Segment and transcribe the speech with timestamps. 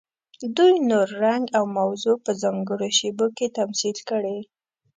[0.57, 4.37] دوی نور، رنګ او موضوع په ځانګړو شیبو کې تمثیل کړي.